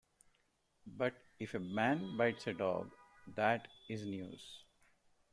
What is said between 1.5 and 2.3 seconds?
a man